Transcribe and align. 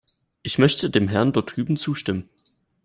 Ich 0.41 0.57
möchte 0.57 0.89
dem 0.89 1.07
Herrn 1.09 1.31
dort 1.31 1.55
drüben 1.55 1.77
zustimmen. 1.77 2.27